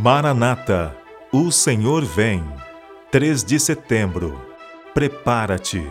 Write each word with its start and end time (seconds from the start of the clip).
Maranata, 0.00 0.96
o 1.32 1.50
Senhor 1.50 2.04
vem. 2.04 2.44
3 3.10 3.42
de 3.42 3.58
setembro. 3.58 4.40
Prepara-te. 4.94 5.84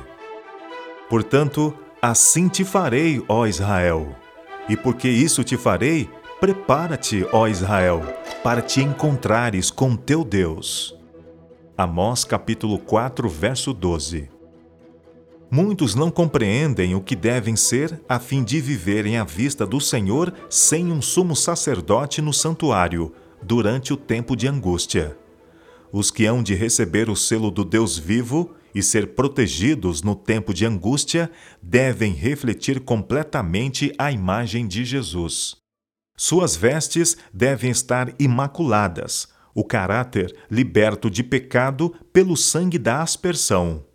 Portanto, 1.10 1.73
assim 2.02 2.47
te 2.47 2.63
farei, 2.63 3.21
ó 3.28 3.46
Israel. 3.46 4.15
E 4.70 4.78
porque 4.78 5.09
isso 5.09 5.43
te 5.43 5.57
farei, 5.57 6.09
prepara-te, 6.39 7.28
ó 7.33 7.49
Israel, 7.49 8.01
para 8.41 8.62
te 8.62 8.81
encontrares 8.81 9.70
com 9.70 9.97
teu 9.97 10.24
Deus. 10.24 10.97
Amós 11.78 12.24
capítulo 12.24 12.79
4, 12.79 13.28
verso 13.28 13.74
12. 13.74 14.29
Muitos 15.51 15.96
não 15.96 16.09
compreendem 16.09 16.95
o 16.95 17.02
que 17.02 17.16
devem 17.16 17.58
ser 17.58 17.99
a 18.08 18.20
fim 18.20 18.41
de 18.41 18.62
viverem 18.62 19.17
à 19.17 19.26
vista 19.26 19.66
do 19.66 19.81
Senhor 19.81 20.34
sem 20.49 20.94
um 20.94 21.02
sumo 21.02 21.35
sacerdote 21.35 22.21
no 22.21 22.31
santuário, 22.31 23.13
durante 23.41 23.94
o 23.94 23.98
tempo 23.98 24.35
de 24.35 24.48
angústia. 24.48 25.18
Os 25.91 26.12
que 26.12 26.26
hão 26.26 26.44
de 26.44 26.54
receber 26.54 27.09
o 27.09 27.16
selo 27.16 27.50
do 27.50 27.63
Deus 27.63 27.98
vivo 27.98 28.54
e 28.73 28.84
ser 28.84 29.16
protegidos 29.16 30.02
no 30.04 30.16
tempo 30.16 30.54
de 30.54 30.66
angústia 30.66 31.32
devem 31.62 32.13
refletir 32.13 32.80
completamente 32.82 33.94
a 33.98 34.12
imagem 34.12 34.68
de 34.68 34.86
Jesus. 34.86 35.55
Suas 36.16 36.55
vestes 36.55 37.18
devem 37.34 37.72
estar 37.72 38.13
imaculadas, 38.20 39.27
o 39.54 39.63
caráter 39.63 40.35
liberto 40.49 41.10
de 41.10 41.24
pecado 41.24 41.94
pelo 42.12 42.35
sangue 42.35 42.77
da 42.77 43.02
aspersão. 43.02 43.85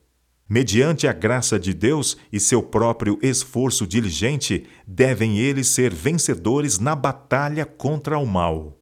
Mediante 0.49 1.07
a 1.07 1.13
graça 1.13 1.59
de 1.59 1.73
Deus 1.73 2.17
e 2.33 2.39
seu 2.39 2.63
próprio 2.63 3.19
esforço 3.23 3.87
diligente, 3.87 4.67
devem 4.87 5.39
eles 5.39 5.69
ser 5.69 5.95
vencedores 5.95 6.79
na 6.79 6.95
batalha 6.95 7.65
contra 7.65 8.19
o 8.19 8.27
mal. 8.27 8.82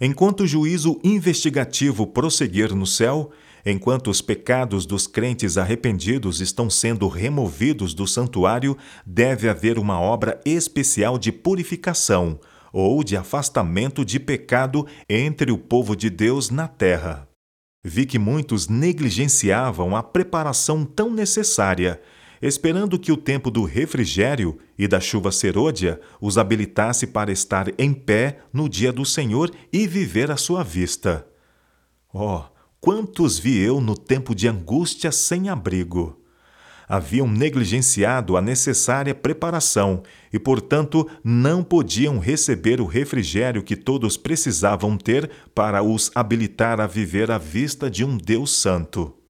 Enquanto 0.00 0.40
o 0.40 0.46
juízo 0.46 0.98
investigativo 1.04 2.06
prosseguir 2.06 2.74
no 2.74 2.86
céu, 2.86 3.30
enquanto 3.64 4.10
os 4.10 4.20
pecados 4.20 4.84
dos 4.84 5.06
crentes 5.06 5.56
arrependidos 5.56 6.40
estão 6.40 6.68
sendo 6.68 7.06
removidos 7.08 7.94
do 7.94 8.06
santuário, 8.06 8.76
deve 9.06 9.48
haver 9.48 9.78
uma 9.78 10.00
obra 10.00 10.40
especial 10.44 11.18
de 11.18 11.30
purificação 11.30 12.40
ou 12.72 13.04
de 13.04 13.16
afastamento 13.16 14.04
de 14.04 14.18
pecado 14.18 14.86
entre 15.08 15.52
o 15.52 15.58
povo 15.58 15.94
de 15.94 16.08
Deus 16.08 16.50
na 16.50 16.66
terra. 16.66 17.28
Vi 17.84 18.06
que 18.06 18.18
muitos 18.18 18.68
negligenciavam 18.68 19.96
a 19.96 20.02
preparação 20.02 20.84
tão 20.84 21.10
necessária 21.10 22.00
esperando 22.42 22.98
que 22.98 23.12
o 23.12 23.16
tempo 23.16 23.52
do 23.52 23.62
refrigério 23.62 24.58
e 24.76 24.88
da 24.88 24.98
chuva 24.98 25.30
serôdia 25.30 26.00
os 26.20 26.36
habilitasse 26.36 27.06
para 27.06 27.30
estar 27.30 27.68
em 27.78 27.94
pé 27.94 28.40
no 28.52 28.68
dia 28.68 28.92
do 28.92 29.04
Senhor 29.04 29.50
e 29.72 29.86
viver 29.86 30.28
à 30.32 30.36
sua 30.36 30.64
vista. 30.64 31.24
Oh, 32.12 32.42
quantos 32.80 33.38
vi 33.38 33.58
eu 33.58 33.80
no 33.80 33.96
tempo 33.96 34.34
de 34.34 34.48
angústia 34.48 35.12
sem 35.12 35.48
abrigo! 35.48 36.18
Haviam 36.88 37.28
negligenciado 37.28 38.36
a 38.36 38.42
necessária 38.42 39.14
preparação 39.14 40.02
e, 40.32 40.38
portanto, 40.38 41.08
não 41.24 41.62
podiam 41.62 42.18
receber 42.18 42.80
o 42.80 42.86
refrigério 42.86 43.62
que 43.62 43.76
todos 43.76 44.16
precisavam 44.16 44.98
ter 44.98 45.30
para 45.54 45.82
os 45.82 46.10
habilitar 46.14 46.80
a 46.80 46.86
viver 46.86 47.30
à 47.30 47.38
vista 47.38 47.88
de 47.88 48.04
um 48.04 48.18
Deus 48.18 48.54
Santo. 48.54 49.21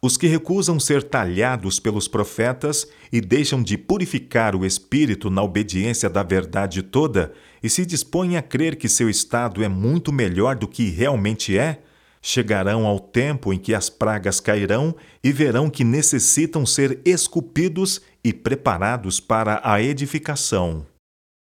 Os 0.00 0.16
que 0.16 0.28
recusam 0.28 0.78
ser 0.78 1.02
talhados 1.02 1.80
pelos 1.80 2.06
profetas 2.06 2.86
e 3.12 3.20
deixam 3.20 3.60
de 3.60 3.76
purificar 3.76 4.54
o 4.54 4.64
espírito 4.64 5.28
na 5.28 5.42
obediência 5.42 6.08
da 6.08 6.22
verdade 6.22 6.82
toda 6.82 7.32
e 7.60 7.68
se 7.68 7.84
dispõem 7.84 8.36
a 8.36 8.42
crer 8.42 8.76
que 8.76 8.88
seu 8.88 9.10
estado 9.10 9.62
é 9.64 9.68
muito 9.68 10.12
melhor 10.12 10.54
do 10.54 10.68
que 10.68 10.88
realmente 10.88 11.58
é, 11.58 11.82
chegarão 12.22 12.86
ao 12.86 13.00
tempo 13.00 13.52
em 13.52 13.58
que 13.58 13.74
as 13.74 13.90
pragas 13.90 14.38
cairão 14.38 14.94
e 15.22 15.32
verão 15.32 15.68
que 15.68 15.82
necessitam 15.82 16.64
ser 16.64 17.00
esculpidos 17.04 18.00
e 18.22 18.32
preparados 18.32 19.18
para 19.18 19.60
a 19.64 19.82
edificação. 19.82 20.86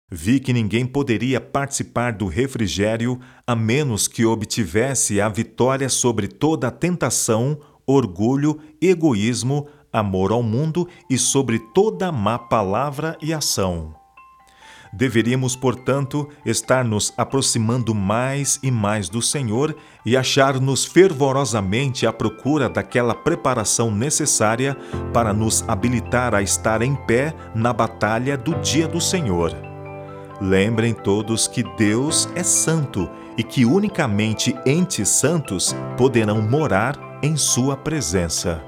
Vi 0.09 0.39
que 0.39 0.53
ninguém 0.53 0.87
poderia 0.87 1.41
participar 1.41 2.13
do 2.13 2.27
refrigério 2.27 3.19
a 3.45 3.57
menos 3.57 4.07
que 4.07 4.25
obtivesse 4.25 5.21
a 5.21 5.29
vitória 5.29 5.89
sobre 5.89 6.29
toda 6.29 6.69
a 6.69 6.71
tentação 6.71 7.59
orgulho, 7.87 8.59
egoísmo, 8.81 9.67
amor 9.93 10.33
ao 10.33 10.43
mundo 10.43 10.89
e 11.09 11.17
sobre 11.17 11.59
toda 11.59 12.11
má 12.11 12.39
palavra 12.39 13.17
e 13.23 13.33
ação. 13.33 13.95
Deveríamos, 14.97 15.57
portanto, 15.57 16.29
estar 16.47 16.85
nos 16.85 17.13
aproximando 17.17 17.93
mais 17.93 18.61
e 18.63 18.71
mais 18.71 19.09
do 19.09 19.21
Senhor 19.21 19.75
e 20.07 20.17
achar-nos 20.17 20.85
fervorosamente 20.85 22.07
à 22.07 22.13
procura 22.13 22.69
daquela 22.69 23.13
preparação 23.13 23.91
necessária 23.91 24.77
para 25.13 25.33
nos 25.33 25.69
habilitar 25.69 26.33
a 26.33 26.43
estar 26.43 26.81
em 26.81 26.95
pé 26.95 27.35
na 27.57 27.73
batalha 27.73 28.39
do 28.39 28.55
dia 28.61 28.87
do 28.87 29.01
Senhor. 29.01 29.53
Lembrem 30.41 30.95
todos 30.95 31.49
que 31.49 31.65
Deus 31.77 32.29
é 32.37 32.45
santo 32.45 33.11
e 33.37 33.43
que 33.43 33.65
unicamente 33.65 34.55
entes 34.65 35.09
santos 35.09 35.75
poderão 35.97 36.41
morar 36.41 36.97
em 37.23 37.37
Sua 37.37 37.77
presença. 37.77 38.61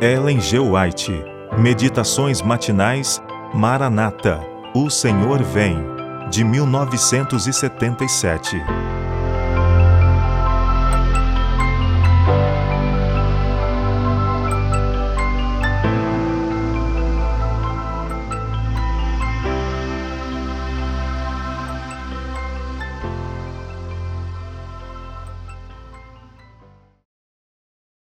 Ellen 0.00 0.40
G. 0.40 0.58
White 0.58 1.12
Meditações 1.58 2.40
Matinais 2.40 3.22
Maranata 3.52 4.40
O 4.74 4.88
Senhor 4.88 5.42
Vem, 5.42 5.76
de 6.30 6.42
1977. 6.42 8.89